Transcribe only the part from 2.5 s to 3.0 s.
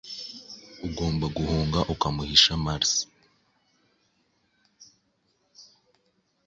mars